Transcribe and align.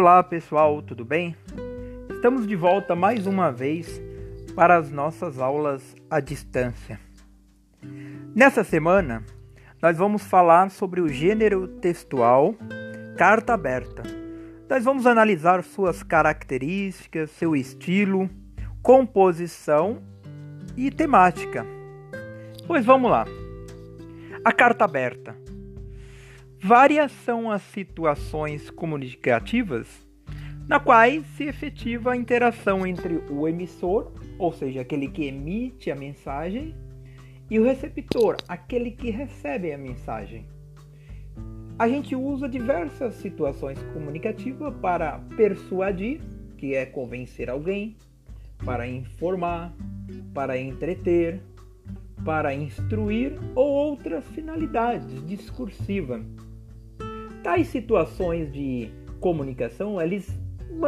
Olá 0.00 0.22
pessoal, 0.22 0.80
tudo 0.80 1.04
bem? 1.04 1.34
Estamos 2.08 2.46
de 2.46 2.54
volta 2.54 2.94
mais 2.94 3.26
uma 3.26 3.50
vez 3.50 4.00
para 4.54 4.76
as 4.76 4.92
nossas 4.92 5.40
aulas 5.40 5.82
à 6.08 6.20
distância. 6.20 7.00
Nessa 8.32 8.62
semana, 8.62 9.24
nós 9.82 9.98
vamos 9.98 10.22
falar 10.22 10.70
sobre 10.70 11.00
o 11.00 11.08
gênero 11.08 11.66
textual 11.66 12.54
carta 13.16 13.54
aberta. 13.54 14.04
Nós 14.70 14.84
vamos 14.84 15.04
analisar 15.04 15.64
suas 15.64 16.00
características, 16.04 17.32
seu 17.32 17.56
estilo, 17.56 18.30
composição 18.80 20.00
e 20.76 20.92
temática. 20.92 21.66
Pois 22.68 22.86
vamos 22.86 23.10
lá. 23.10 23.24
A 24.44 24.52
carta 24.52 24.84
aberta 24.84 25.34
Várias 26.60 27.12
são 27.12 27.50
as 27.50 27.62
situações 27.62 28.68
comunicativas 28.70 30.08
na 30.68 30.78
quais 30.78 31.24
se 31.28 31.44
efetiva 31.44 32.12
a 32.12 32.16
interação 32.16 32.86
entre 32.86 33.22
o 33.30 33.48
emissor, 33.48 34.12
ou 34.38 34.52
seja, 34.52 34.82
aquele 34.82 35.08
que 35.08 35.24
emite 35.24 35.90
a 35.90 35.96
mensagem, 35.96 36.74
e 37.50 37.58
o 37.58 37.64
receptor, 37.64 38.36
aquele 38.46 38.90
que 38.90 39.10
recebe 39.10 39.72
a 39.72 39.78
mensagem. 39.78 40.46
A 41.78 41.88
gente 41.88 42.14
usa 42.14 42.46
diversas 42.46 43.14
situações 43.14 43.80
comunicativas 43.94 44.74
para 44.76 45.20
persuadir, 45.36 46.20
que 46.58 46.74
é 46.74 46.84
convencer 46.84 47.48
alguém, 47.48 47.96
para 48.62 48.86
informar, 48.86 49.72
para 50.34 50.58
entreter, 50.58 51.40
para 52.24 52.52
instruir 52.52 53.38
ou 53.54 53.68
outras 53.68 54.26
finalidades 54.28 55.24
discursivas. 55.24 56.20
Tais 57.42 57.68
situações 57.68 58.52
de 58.52 58.90
comunicação, 59.20 60.00
eles, 60.00 60.28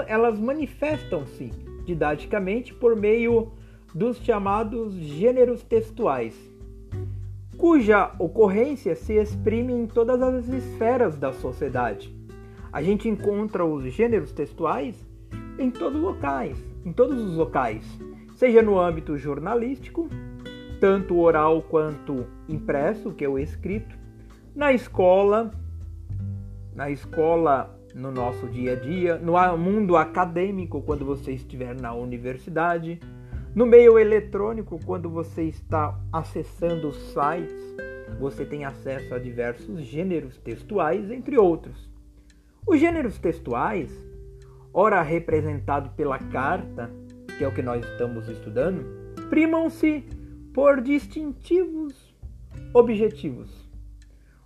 elas 0.06 0.38
manifestam-se 0.38 1.50
didaticamente 1.84 2.74
por 2.74 2.96
meio 2.96 3.52
dos 3.94 4.18
chamados 4.18 4.94
gêneros 4.94 5.62
textuais, 5.62 6.34
cuja 7.56 8.12
ocorrência 8.18 8.94
se 8.94 9.14
exprime 9.14 9.72
em 9.72 9.86
todas 9.86 10.22
as 10.22 10.48
esferas 10.48 11.16
da 11.16 11.32
sociedade. 11.32 12.14
A 12.72 12.82
gente 12.82 13.08
encontra 13.08 13.64
os 13.64 13.84
gêneros 13.92 14.32
textuais 14.32 14.94
em 15.58 15.70
todos 15.70 15.98
os 15.98 16.04
locais, 16.04 16.56
em 16.84 16.92
todos 16.92 17.20
os 17.20 17.36
locais, 17.36 17.84
seja 18.36 18.62
no 18.62 18.78
âmbito 18.78 19.18
jornalístico, 19.18 20.08
tanto 20.80 21.18
oral 21.18 21.62
quanto 21.62 22.26
impresso, 22.48 23.12
que 23.12 23.24
é 23.24 23.28
o 23.28 23.38
escrito, 23.38 23.98
na 24.54 24.72
escola, 24.72 25.50
na 26.74 26.90
escola, 26.90 27.78
no 27.94 28.10
nosso 28.10 28.46
dia 28.48 28.72
a 28.72 28.76
dia, 28.76 29.18
no 29.18 29.34
mundo 29.56 29.96
acadêmico, 29.96 30.82
quando 30.82 31.04
você 31.04 31.32
estiver 31.32 31.74
na 31.74 31.92
universidade, 31.92 33.00
no 33.54 33.66
meio 33.66 33.98
eletrônico, 33.98 34.78
quando 34.84 35.10
você 35.10 35.42
está 35.42 35.98
acessando 36.12 36.92
sites, 36.92 37.76
você 38.18 38.44
tem 38.44 38.64
acesso 38.64 39.14
a 39.14 39.18
diversos 39.18 39.80
gêneros 39.80 40.38
textuais, 40.38 41.10
entre 41.10 41.36
outros. 41.36 41.90
Os 42.66 42.78
gêneros 42.78 43.18
textuais, 43.18 43.90
ora 44.72 45.02
representado 45.02 45.90
pela 45.90 46.18
carta, 46.18 46.90
que 47.36 47.44
é 47.44 47.48
o 47.48 47.52
que 47.52 47.62
nós 47.62 47.84
estamos 47.84 48.28
estudando, 48.28 48.84
primam-se 49.28 50.04
por 50.52 50.80
distintivos 50.80 52.14
objetivos. 52.72 53.68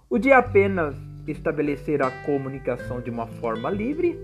O 0.08 0.18
de 0.18 0.32
apenas 0.32 0.96
estabelecer 1.32 2.02
a 2.02 2.10
comunicação 2.10 3.00
de 3.00 3.10
uma 3.10 3.26
forma 3.26 3.70
livre, 3.70 4.18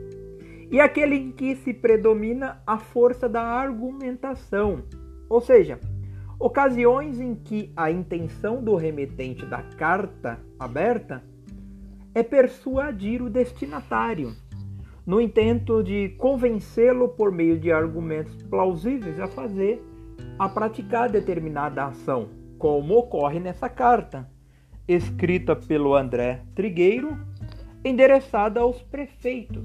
e 0.70 0.80
aquele 0.80 1.16
em 1.16 1.32
que 1.32 1.56
se 1.56 1.74
predomina 1.74 2.62
a 2.66 2.78
força 2.78 3.28
da 3.28 3.42
argumentação, 3.42 4.84
ou 5.28 5.40
seja, 5.40 5.80
ocasiões 6.38 7.20
em 7.20 7.34
que 7.34 7.72
a 7.76 7.90
intenção 7.90 8.62
do 8.62 8.76
remetente 8.76 9.44
da 9.44 9.62
carta 9.62 10.38
aberta 10.58 11.22
é 12.14 12.22
persuadir 12.22 13.22
o 13.22 13.28
destinatário, 13.28 14.32
no 15.04 15.20
intento 15.20 15.82
de 15.82 16.10
convencê-lo 16.10 17.08
por 17.08 17.32
meio 17.32 17.58
de 17.58 17.72
argumentos 17.72 18.42
plausíveis 18.44 19.18
a 19.18 19.26
fazer, 19.26 19.82
a 20.38 20.48
praticar 20.48 21.10
determinada 21.10 21.84
ação, 21.84 22.28
como 22.58 22.96
ocorre 22.96 23.40
nessa 23.40 23.68
carta 23.68 24.28
escrita 24.92 25.54
pelo 25.54 25.94
André 25.94 26.42
Trigueiro, 26.52 27.16
endereçada 27.84 28.58
aos 28.58 28.82
prefeitos. 28.82 29.64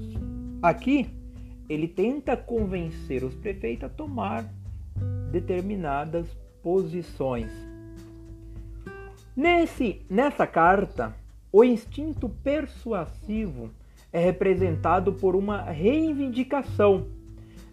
Aqui, 0.62 1.08
ele 1.68 1.88
tenta 1.88 2.36
convencer 2.36 3.24
os 3.24 3.34
prefeitos 3.34 3.84
a 3.84 3.88
tomar 3.88 4.44
determinadas 5.32 6.28
posições. 6.62 7.50
Nesse, 9.34 10.00
nessa 10.08 10.46
carta, 10.46 11.12
o 11.52 11.64
instinto 11.64 12.28
persuasivo 12.28 13.70
é 14.12 14.20
representado 14.20 15.12
por 15.12 15.34
uma 15.34 15.60
reivindicação 15.62 17.08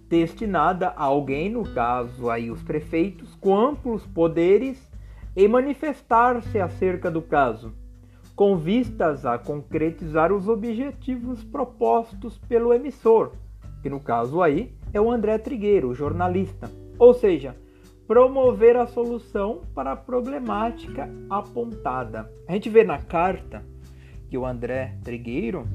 destinada 0.09 0.87
a 0.89 1.03
alguém, 1.03 1.51
no 1.51 1.71
caso 1.71 2.31
aí 2.31 2.49
os 2.49 2.63
prefeitos, 2.63 3.35
com 3.35 3.55
amplos 3.55 4.03
poderes 4.07 4.92
e 5.35 5.47
manifestar-se 5.47 6.59
acerca 6.59 7.09
do 7.09 7.21
caso, 7.21 7.73
com 8.35 8.57
vistas 8.57 9.25
a 9.25 9.37
concretizar 9.37 10.31
os 10.31 10.47
objetivos 10.47 11.43
propostos 11.43 12.37
pelo 12.37 12.73
emissor, 12.73 13.33
que 13.81 13.89
no 13.89 13.99
caso 13.99 14.41
aí 14.41 14.73
é 14.93 14.99
o 14.99 15.11
André 15.11 15.37
Trigueiro, 15.37 15.93
jornalista, 15.93 16.69
ou 16.97 17.13
seja, 17.13 17.55
promover 18.07 18.75
a 18.75 18.85
solução 18.85 19.61
para 19.73 19.93
a 19.93 19.95
problemática 19.95 21.09
apontada. 21.29 22.29
A 22.47 22.53
gente 22.53 22.69
vê 22.69 22.83
na 22.83 22.99
carta 22.99 23.63
que 24.29 24.37
o 24.37 24.45
André 24.45 24.97
Trigueiro 25.03 25.67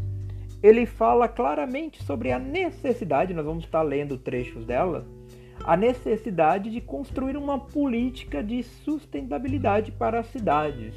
ele 0.63 0.87
fala 0.87 1.29
claramente 1.29 2.03
sobre 2.03 2.33
a 2.33 2.39
necessidade, 2.39 3.33
nós 3.33 3.47
vamos 3.47 3.65
estar 3.65 3.83
lendo 3.83 4.19
trechos 4.19 4.65
dela, 4.65 5.07
a 5.65 5.77
necessidade 5.77 6.71
de 6.71 6.81
construir 6.81 7.37
uma 7.37 7.59
política 7.59 8.43
de 8.43 8.63
sustentabilidade 8.63 9.93
para 9.93 10.21
as 10.21 10.27
cidades. 10.29 10.95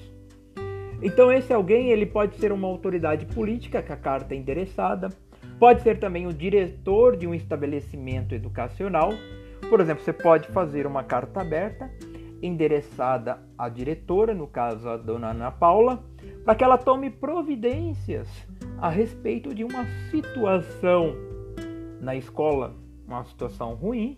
Então 1.01 1.31
esse 1.31 1.51
alguém 1.51 1.89
ele 1.89 2.05
pode 2.05 2.35
ser 2.37 2.51
uma 2.51 2.67
autoridade 2.67 3.25
política 3.25 3.81
que 3.81 3.91
a 3.91 3.97
carta 3.97 4.35
é 4.35 4.37
interessada, 4.37 5.09
pode 5.59 5.81
ser 5.81 5.99
também 5.99 6.27
o 6.27 6.33
diretor 6.33 7.17
de 7.17 7.25
um 7.27 7.33
estabelecimento 7.33 8.35
educacional. 8.35 9.09
Por 9.69 9.79
exemplo, 9.79 10.03
você 10.03 10.13
pode 10.13 10.47
fazer 10.49 10.85
uma 10.85 11.03
carta 11.03 11.41
aberta 11.41 11.89
endereçada 12.41 13.39
à 13.57 13.69
diretora, 13.69 14.33
no 14.33 14.47
caso 14.47 14.89
a 14.89 14.97
dona 14.97 15.29
Ana 15.29 15.51
Paula, 15.51 16.03
para 16.43 16.55
que 16.55 16.63
ela 16.63 16.77
tome 16.77 17.09
providências 17.09 18.27
a 18.79 18.89
respeito 18.89 19.53
de 19.53 19.63
uma 19.63 19.85
situação 20.09 21.13
na 21.99 22.15
escola, 22.15 22.75
uma 23.07 23.23
situação 23.25 23.75
ruim, 23.75 24.17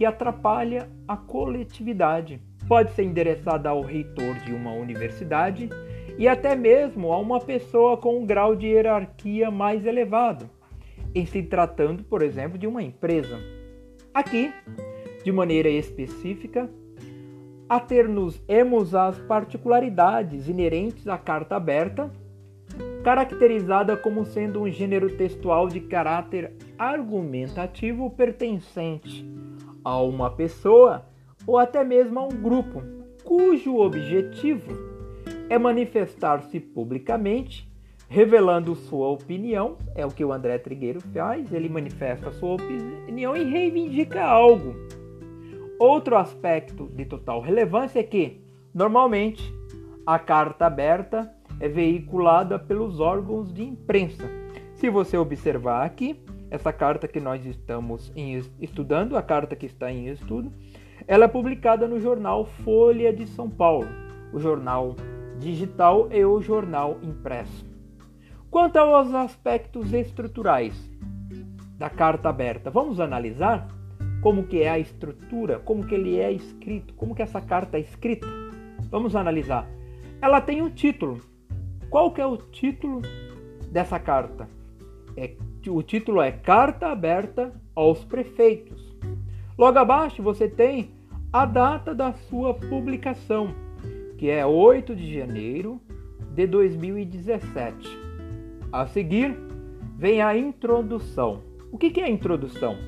que 0.00 0.06
atrapalha 0.06 0.88
a 1.06 1.14
coletividade. 1.14 2.40
Pode 2.66 2.90
ser 2.92 3.02
endereçada 3.02 3.68
ao 3.68 3.82
reitor 3.82 4.34
de 4.46 4.50
uma 4.50 4.72
universidade 4.72 5.68
e 6.16 6.26
até 6.26 6.56
mesmo 6.56 7.12
a 7.12 7.18
uma 7.18 7.38
pessoa 7.38 7.98
com 7.98 8.18
um 8.18 8.24
grau 8.24 8.56
de 8.56 8.66
hierarquia 8.66 9.50
mais 9.50 9.84
elevado, 9.84 10.48
em 11.14 11.26
se 11.26 11.42
tratando, 11.42 12.02
por 12.02 12.22
exemplo, 12.22 12.56
de 12.56 12.66
uma 12.66 12.82
empresa. 12.82 13.38
Aqui, 14.14 14.50
de 15.22 15.30
maneira 15.30 15.68
específica, 15.68 16.70
ater-nos-emos 17.68 18.94
às 18.94 19.18
particularidades 19.18 20.48
inerentes 20.48 21.06
à 21.08 21.18
carta 21.18 21.56
aberta, 21.56 22.10
caracterizada 23.04 23.98
como 23.98 24.24
sendo 24.24 24.62
um 24.62 24.70
gênero 24.70 25.14
textual 25.14 25.68
de 25.68 25.80
caráter 25.80 26.54
argumentativo 26.78 28.08
pertencente 28.08 29.28
a 29.84 30.00
uma 30.00 30.30
pessoa 30.30 31.06
ou 31.46 31.58
até 31.58 31.82
mesmo 31.82 32.18
a 32.18 32.24
um 32.24 32.28
grupo, 32.28 32.82
cujo 33.24 33.76
objetivo 33.76 34.72
é 35.48 35.58
manifestar-se 35.58 36.60
publicamente, 36.60 37.68
revelando 38.08 38.74
sua 38.74 39.08
opinião, 39.08 39.76
é 39.94 40.04
o 40.04 40.10
que 40.10 40.24
o 40.24 40.32
André 40.32 40.58
Trigueiro 40.58 41.00
faz, 41.00 41.52
ele 41.52 41.68
manifesta 41.68 42.30
sua 42.32 42.54
opinião 42.54 43.36
e 43.36 43.44
reivindica 43.44 44.24
algo. 44.24 44.74
Outro 45.78 46.16
aspecto 46.16 46.88
de 46.88 47.04
total 47.04 47.40
relevância 47.40 48.00
é 48.00 48.02
que, 48.02 48.40
normalmente, 48.74 49.52
a 50.06 50.18
carta 50.18 50.66
aberta 50.66 51.32
é 51.58 51.68
veiculada 51.68 52.58
pelos 52.58 53.00
órgãos 53.00 53.52
de 53.52 53.62
imprensa. 53.62 54.28
Se 54.74 54.88
você 54.90 55.16
observar 55.16 55.84
aqui, 55.84 56.20
essa 56.50 56.72
carta 56.72 57.08
que 57.08 57.20
nós 57.20 57.44
estamos 57.46 58.12
estudando, 58.60 59.16
a 59.16 59.22
carta 59.22 59.56
que 59.56 59.66
está 59.66 59.90
em 59.90 60.08
estudo, 60.08 60.52
ela 61.06 61.24
é 61.24 61.28
publicada 61.28 61.86
no 61.86 62.00
jornal 62.00 62.44
Folha 62.44 63.12
de 63.12 63.26
São 63.26 63.48
Paulo, 63.48 63.88
o 64.32 64.38
jornal 64.38 64.96
digital 65.38 66.08
e 66.12 66.24
o 66.24 66.40
jornal 66.40 66.98
impresso. 67.02 67.68
Quanto 68.50 68.76
aos 68.76 69.14
aspectos 69.14 69.92
estruturais, 69.94 70.90
da 71.80 71.88
carta 71.88 72.28
aberta. 72.28 72.70
Vamos 72.70 73.00
analisar 73.00 73.66
como 74.20 74.44
que 74.44 74.62
é 74.62 74.68
a 74.68 74.78
estrutura, 74.78 75.58
como 75.60 75.86
que 75.86 75.94
ele 75.94 76.18
é 76.18 76.30
escrito, 76.30 76.92
como 76.92 77.14
que 77.14 77.22
essa 77.22 77.40
carta 77.40 77.78
é 77.78 77.80
escrita. 77.80 78.26
Vamos 78.90 79.16
analisar. 79.16 79.66
Ela 80.20 80.42
tem 80.42 80.60
um 80.60 80.68
título. 80.68 81.22
Qual 81.88 82.12
que 82.12 82.20
é 82.20 82.26
o 82.26 82.36
título 82.36 83.00
dessa 83.72 83.98
carta? 83.98 84.46
É, 85.20 85.32
o 85.68 85.82
título 85.82 86.22
é 86.22 86.32
Carta 86.32 86.86
Aberta 86.86 87.52
aos 87.74 88.02
Prefeitos. 88.02 88.96
Logo 89.58 89.78
abaixo 89.78 90.22
você 90.22 90.48
tem 90.48 90.92
a 91.30 91.44
data 91.44 91.94
da 91.94 92.14
sua 92.14 92.54
publicação, 92.54 93.54
que 94.16 94.30
é 94.30 94.46
8 94.46 94.96
de 94.96 95.14
janeiro 95.14 95.78
de 96.34 96.46
2017. 96.46 97.86
A 98.72 98.86
seguir, 98.86 99.36
vem 99.94 100.22
a 100.22 100.34
introdução. 100.34 101.42
O 101.70 101.76
que 101.76 102.00
é 102.00 102.04
a 102.04 102.10
introdução? 102.10 102.78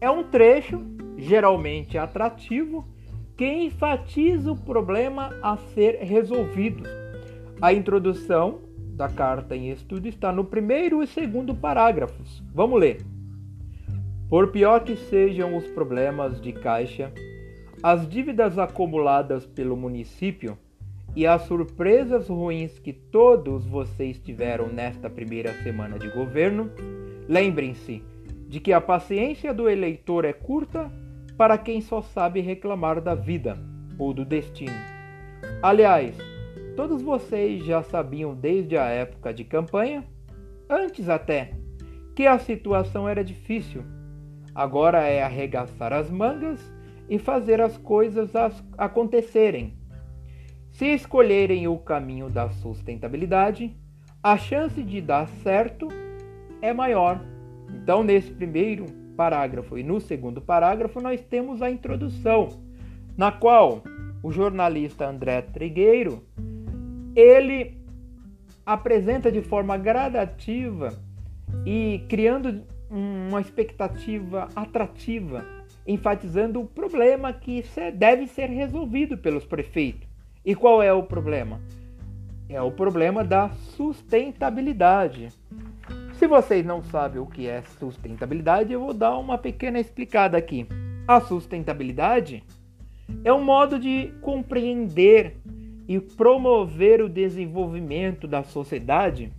É 0.00 0.08
um 0.08 0.24
trecho, 0.24 0.80
geralmente 1.18 1.98
atrativo, 1.98 2.88
que 3.36 3.44
enfatiza 3.44 4.50
o 4.50 4.56
problema 4.56 5.38
a 5.42 5.58
ser 5.58 5.96
resolvido. 5.96 6.84
A 7.60 7.70
introdução 7.70 8.66
da 8.98 9.08
carta 9.08 9.54
em 9.54 9.70
estudo 9.70 10.08
está 10.08 10.32
no 10.32 10.44
primeiro 10.44 11.00
e 11.02 11.06
segundo 11.06 11.54
parágrafos. 11.54 12.42
Vamos 12.52 12.80
ler. 12.80 12.98
Por 14.28 14.48
pior 14.48 14.82
que 14.82 14.96
sejam 14.96 15.56
os 15.56 15.64
problemas 15.68 16.40
de 16.40 16.52
caixa, 16.52 17.12
as 17.80 18.06
dívidas 18.08 18.58
acumuladas 18.58 19.46
pelo 19.46 19.76
município 19.76 20.58
e 21.14 21.26
as 21.26 21.42
surpresas 21.42 22.28
ruins 22.28 22.76
que 22.80 22.92
todos 22.92 23.64
vocês 23.64 24.18
tiveram 24.18 24.66
nesta 24.66 25.08
primeira 25.08 25.54
semana 25.62 25.96
de 25.96 26.08
governo, 26.08 26.68
lembrem-se 27.28 28.02
de 28.48 28.58
que 28.58 28.72
a 28.72 28.80
paciência 28.80 29.54
do 29.54 29.70
eleitor 29.70 30.24
é 30.24 30.32
curta 30.32 30.90
para 31.36 31.56
quem 31.56 31.80
só 31.80 32.02
sabe 32.02 32.40
reclamar 32.40 33.00
da 33.00 33.14
vida 33.14 33.56
ou 33.96 34.12
do 34.12 34.24
destino. 34.24 34.76
Aliás, 35.62 36.16
todos 36.78 37.02
vocês 37.02 37.64
já 37.64 37.82
sabiam 37.82 38.36
desde 38.36 38.78
a 38.78 38.84
época 38.84 39.34
de 39.34 39.42
campanha, 39.42 40.04
antes 40.70 41.08
até, 41.08 41.50
que 42.14 42.24
a 42.24 42.38
situação 42.38 43.08
era 43.08 43.24
difícil. 43.24 43.82
Agora 44.54 45.00
é 45.00 45.20
arregaçar 45.20 45.92
as 45.92 46.08
mangas 46.08 46.72
e 47.08 47.18
fazer 47.18 47.60
as 47.60 47.76
coisas 47.76 48.30
acontecerem. 48.76 49.76
Se 50.70 50.86
escolherem 50.86 51.66
o 51.66 51.76
caminho 51.78 52.30
da 52.30 52.48
sustentabilidade, 52.48 53.76
a 54.22 54.38
chance 54.38 54.80
de 54.80 55.00
dar 55.00 55.26
certo 55.42 55.88
é 56.62 56.72
maior. 56.72 57.20
Então, 57.74 58.04
nesse 58.04 58.30
primeiro 58.30 58.86
parágrafo 59.16 59.76
e 59.76 59.82
no 59.82 60.00
segundo 60.00 60.40
parágrafo, 60.40 61.00
nós 61.00 61.20
temos 61.22 61.60
a 61.60 61.68
introdução, 61.68 62.50
na 63.16 63.32
qual 63.32 63.82
o 64.22 64.30
jornalista 64.30 65.08
André 65.08 65.42
Trigueiro 65.42 66.22
ele 67.14 67.76
apresenta 68.64 69.30
de 69.32 69.42
forma 69.42 69.76
gradativa 69.76 70.98
e 71.64 72.04
criando 72.08 72.62
uma 72.90 73.40
expectativa 73.40 74.48
atrativa 74.54 75.44
enfatizando 75.88 76.60
o 76.60 76.66
problema 76.66 77.32
que 77.32 77.64
deve 77.94 78.26
ser 78.26 78.50
resolvido 78.50 79.16
pelos 79.16 79.46
prefeitos. 79.46 80.06
E 80.44 80.54
qual 80.54 80.82
é 80.82 80.92
o 80.92 81.02
problema? 81.02 81.60
É 82.46 82.60
o 82.60 82.70
problema 82.70 83.24
da 83.24 83.48
sustentabilidade. 83.74 85.30
Se 86.12 86.26
vocês 86.26 86.64
não 86.64 86.82
sabem 86.82 87.22
o 87.22 87.26
que 87.26 87.48
é 87.48 87.62
sustentabilidade, 87.78 88.72
eu 88.72 88.80
vou 88.80 88.92
dar 88.92 89.16
uma 89.16 89.38
pequena 89.38 89.80
explicada 89.80 90.36
aqui. 90.36 90.66
A 91.06 91.20
sustentabilidade 91.20 92.44
é 93.24 93.32
um 93.32 93.42
modo 93.42 93.78
de 93.78 94.12
compreender 94.20 95.38
e 95.88 95.98
promover 95.98 97.00
o 97.00 97.08
desenvolvimento 97.08 98.28
da 98.28 98.44
sociedade, 98.44 99.32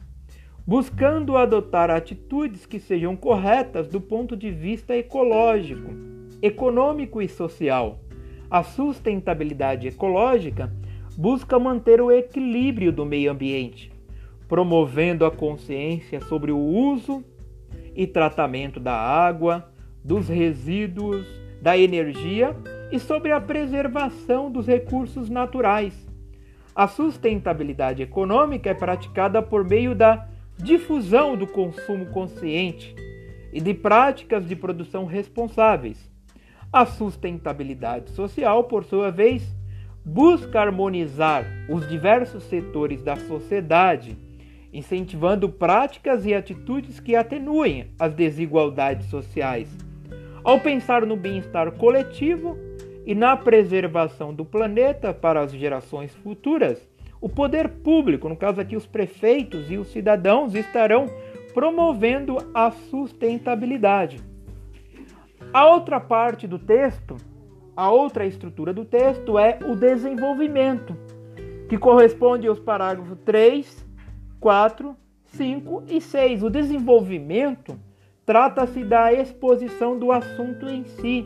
buscando 0.65 1.37
adotar 1.37 1.89
atitudes 1.89 2.65
que 2.65 2.79
sejam 2.79 3.15
corretas 3.15 3.87
do 3.87 4.01
ponto 4.01 4.35
de 4.35 4.51
vista 4.51 4.95
ecológico 4.95 6.09
econômico 6.41 7.21
e 7.21 7.27
social. 7.27 7.99
A 8.49 8.63
sustentabilidade 8.63 9.87
ecológica 9.87 10.73
busca 11.17 11.59
manter 11.59 12.01
o 12.01 12.11
equilíbrio 12.11 12.91
do 12.91 13.05
meio 13.05 13.31
ambiente, 13.31 13.91
promovendo 14.47 15.25
a 15.25 15.31
consciência 15.31 16.21
sobre 16.21 16.51
o 16.51 16.57
uso 16.57 17.23
e 17.95 18.07
tratamento 18.07 18.79
da 18.79 18.95
água, 18.95 19.69
dos 20.03 20.27
resíduos, 20.27 21.27
da 21.61 21.77
energia 21.77 22.55
e 22.91 22.97
sobre 22.97 23.31
a 23.31 23.41
preservação 23.41 24.49
dos 24.49 24.65
recursos 24.65 25.29
naturais. 25.29 26.08
A 26.79 26.87
sustentabilidade 26.87 28.01
econômica 28.01 28.69
é 28.69 28.73
praticada 28.73 29.41
por 29.41 29.67
meio 29.67 29.93
da 29.93 30.29
difusão 30.57 31.35
do 31.35 31.45
consumo 31.45 32.05
consciente 32.05 32.95
e 33.51 33.59
de 33.59 33.73
práticas 33.73 34.47
de 34.47 34.55
produção 34.55 35.03
responsáveis, 35.03 36.09
a 36.71 36.85
sustentabilidade 36.85 38.11
social, 38.11 38.63
por 38.63 38.85
sua 38.85 39.11
vez, 39.11 39.45
busca 40.05 40.61
harmonizar 40.61 41.43
os 41.67 41.85
diversos 41.89 42.43
setores 42.43 43.03
da 43.03 43.17
sociedade, 43.17 44.17
incentivando 44.71 45.49
práticas 45.49 46.25
e 46.25 46.33
atitudes 46.33 46.97
que 46.97 47.13
atenuem 47.13 47.87
as 47.99 48.13
desigualdades 48.13 49.09
sociais. 49.09 49.67
Ao 50.45 50.61
pensar 50.61 51.05
no 51.05 51.17
bem-estar 51.17 51.73
coletivo 51.73 52.57
e 53.09 53.15
na 53.15 53.35
preservação 53.35 54.31
do 54.31 54.45
planeta 54.45 55.11
para 55.11 55.41
as 55.41 55.51
gerações 55.51 56.13
futuras, 56.17 56.87
o 57.19 57.27
poder 57.27 57.67
público, 57.67 58.29
no 58.29 58.35
caso 58.35 58.61
aqui 58.61 58.75
os 58.75 58.85
prefeitos 58.85 59.71
e 59.71 59.79
os 59.79 59.87
cidadãos, 59.87 60.53
estarão 60.53 61.07
promovendo 61.51 62.37
a 62.53 62.69
sustentabilidade. 62.69 64.21
A 65.51 65.65
outra 65.65 65.99
parte 65.99 66.45
do 66.45 66.59
texto, 66.59 67.17
a 67.75 67.89
outra 67.89 68.27
estrutura 68.27 68.71
do 68.71 68.85
texto 68.85 69.39
é 69.39 69.57
o 69.67 69.75
desenvolvimento, 69.75 70.95
que 71.67 71.79
corresponde 71.79 72.47
aos 72.47 72.59
parágrafos 72.59 73.17
3, 73.25 73.87
4, 74.39 74.95
5 75.23 75.83
e 75.89 75.99
6. 75.99 76.43
O 76.43 76.49
desenvolvimento 76.51 77.75
trata-se 78.23 78.83
da 78.83 79.11
exposição 79.11 79.97
do 79.97 80.11
assunto 80.11 80.67
em 80.67 80.83
si, 80.83 81.25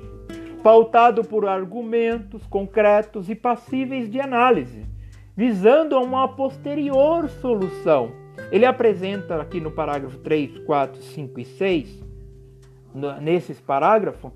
pautado 0.64 1.26
por 1.26 1.46
argumentos 1.46 2.48
concretos 2.48 3.30
e 3.30 3.36
passíveis 3.36 4.10
de 4.10 4.22
análise, 4.22 4.86
visando 5.36 5.96
a 5.96 6.00
uma 6.00 6.28
posterior 6.30 7.28
solução. 7.30 8.12
Ele 8.50 8.66
apresenta 8.66 9.42
aqui 9.42 9.60
no 9.60 9.72
parágrafo 9.72 10.18
3, 10.20 10.60
4, 10.60 11.02
5 11.02 11.40
e 11.40 11.46
6 11.46 12.04
nesses 13.22 13.60
parágrafos, 13.60 14.32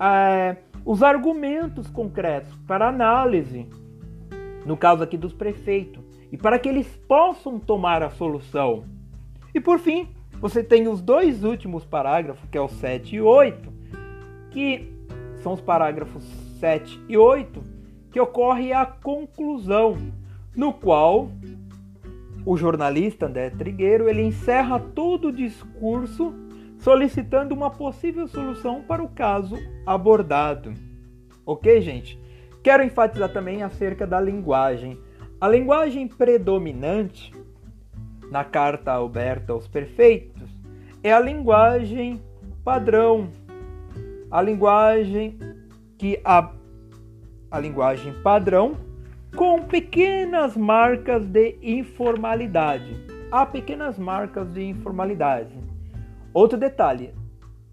é, 0.00 0.56
os 0.84 1.02
argumentos 1.02 1.88
concretos 1.88 2.54
para 2.66 2.88
análise, 2.88 3.66
no 4.66 4.76
caso 4.76 5.02
aqui 5.02 5.16
dos 5.16 5.32
prefeitos, 5.32 6.02
e 6.30 6.36
para 6.36 6.58
que 6.58 6.68
eles 6.68 6.88
possam 7.08 7.58
tomar 7.58 8.02
a 8.02 8.10
solução. 8.10 8.84
E 9.54 9.60
por 9.60 9.78
fim, 9.78 10.08
você 10.40 10.62
tem 10.62 10.88
os 10.88 11.00
dois 11.00 11.44
últimos 11.44 11.84
parágrafos, 11.84 12.48
que 12.50 12.58
é 12.58 12.60
o 12.60 12.68
7 12.68 13.16
e 13.16 13.20
8, 13.20 13.72
que 14.50 14.92
são 15.42 15.52
os 15.52 15.60
parágrafos 15.60 16.22
7 16.58 17.00
e 17.08 17.18
8, 17.18 17.62
que 18.10 18.20
ocorre 18.20 18.72
a 18.72 18.86
conclusão, 18.86 19.96
no 20.54 20.72
qual 20.72 21.30
o 22.44 22.56
jornalista 22.56 23.26
André 23.26 23.50
Trigueiro 23.50 24.08
ele 24.08 24.22
encerra 24.22 24.78
todo 24.78 25.28
o 25.28 25.32
discurso 25.32 26.34
solicitando 26.78 27.54
uma 27.54 27.70
possível 27.70 28.26
solução 28.26 28.82
para 28.82 29.02
o 29.02 29.08
caso 29.08 29.56
abordado. 29.86 30.74
Ok, 31.46 31.80
gente? 31.80 32.20
Quero 32.62 32.82
enfatizar 32.82 33.32
também 33.32 33.62
acerca 33.62 34.06
da 34.06 34.20
linguagem. 34.20 34.98
A 35.40 35.48
linguagem 35.48 36.06
predominante 36.08 37.32
na 38.30 38.44
carta 38.44 38.94
aberta 38.94 39.52
aos 39.52 39.68
perfeitos 39.68 40.50
é 41.02 41.12
a 41.12 41.20
linguagem 41.20 42.20
padrão, 42.64 43.28
a 44.32 44.40
linguagem 44.40 45.38
que 45.98 46.18
a, 46.24 46.50
a 47.50 47.60
linguagem 47.60 48.14
padrão 48.22 48.74
com 49.36 49.62
pequenas 49.62 50.56
marcas 50.56 51.26
de 51.26 51.58
informalidade. 51.62 52.96
Há 53.30 53.44
pequenas 53.44 53.98
marcas 53.98 54.50
de 54.50 54.62
informalidade. 54.62 55.54
Outro 56.32 56.58
detalhe 56.58 57.14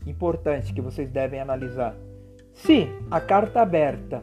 importante 0.06 0.74
que 0.74 0.82
vocês 0.82 1.10
devem 1.10 1.40
analisar: 1.40 1.96
se 2.54 2.90
a 3.10 3.22
carta 3.22 3.62
aberta 3.62 4.22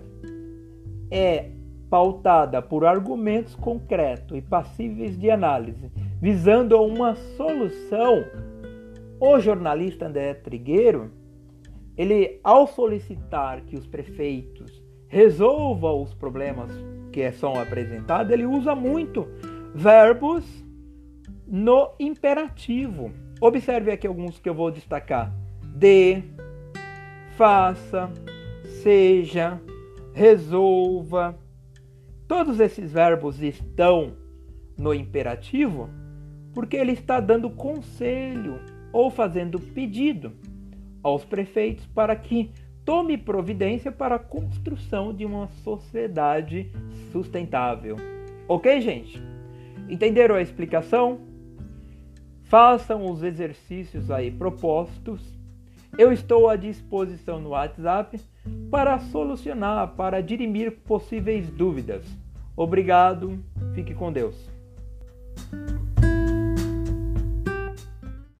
é 1.10 1.50
pautada 1.88 2.60
por 2.60 2.84
argumentos 2.84 3.54
concretos 3.54 4.36
e 4.36 4.42
passíveis 4.42 5.18
de 5.18 5.30
análise, 5.30 5.90
visando 6.20 6.78
uma 6.82 7.14
solução, 7.14 8.24
O 9.18 9.38
jornalista 9.40 10.06
André 10.06 10.34
Trigueiro, 10.34 11.10
ele 11.96 12.40
ao 12.44 12.66
solicitar 12.66 13.62
que 13.62 13.76
os 13.76 13.86
prefeitos 13.86 14.82
resolvam 15.08 16.02
os 16.02 16.12
problemas 16.14 16.70
que 17.12 17.30
são 17.32 17.58
apresentados, 17.58 18.32
ele 18.32 18.44
usa 18.44 18.74
muito 18.74 19.26
verbos 19.74 20.44
no 21.46 21.92
imperativo. 21.98 23.10
Observe 23.40 23.90
aqui 23.90 24.06
alguns 24.06 24.38
que 24.38 24.48
eu 24.48 24.54
vou 24.54 24.70
destacar: 24.70 25.32
de, 25.62 26.22
faça, 27.36 28.10
seja, 28.82 29.60
resolva. 30.12 31.38
Todos 32.26 32.58
esses 32.58 32.92
verbos 32.92 33.40
estão 33.40 34.16
no 34.76 34.92
imperativo 34.92 35.88
porque 36.52 36.76
ele 36.76 36.92
está 36.92 37.20
dando 37.20 37.50
conselho 37.50 38.58
ou 38.92 39.10
fazendo 39.10 39.60
pedido 39.60 40.32
aos 41.06 41.24
prefeitos 41.24 41.86
para 41.86 42.16
que 42.16 42.50
tome 42.84 43.16
providência 43.16 43.92
para 43.92 44.16
a 44.16 44.18
construção 44.18 45.14
de 45.14 45.24
uma 45.24 45.46
sociedade 45.62 46.72
sustentável. 47.12 47.94
Ok, 48.48 48.80
gente? 48.80 49.22
Entenderam 49.88 50.34
a 50.34 50.42
explicação? 50.42 51.20
Façam 52.42 53.08
os 53.08 53.22
exercícios 53.22 54.10
aí 54.10 54.32
propostos. 54.32 55.22
Eu 55.96 56.12
estou 56.12 56.50
à 56.50 56.56
disposição 56.56 57.40
no 57.40 57.50
WhatsApp 57.50 58.20
para 58.68 58.98
solucionar, 58.98 59.94
para 59.94 60.20
dirimir 60.20 60.72
possíveis 60.72 61.48
dúvidas. 61.48 62.04
Obrigado, 62.56 63.38
fique 63.74 63.94
com 63.94 64.12
Deus. 64.12 64.36